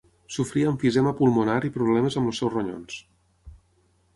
[0.35, 2.97] Sofria emfisema pulmonar i problemes amb els seus ronyons.